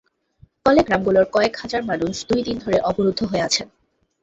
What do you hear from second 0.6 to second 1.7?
ফলে গ্রামগুলোর কয়েক